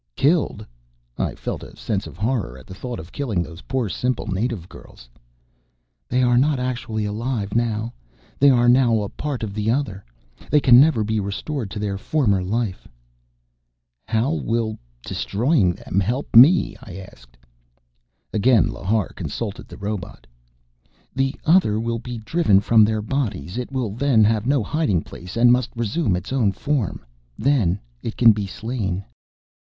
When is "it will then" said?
23.59-24.23